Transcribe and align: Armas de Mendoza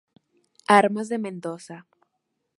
Armas 0.79 1.09
de 1.09 1.19
Mendoza 1.25 1.77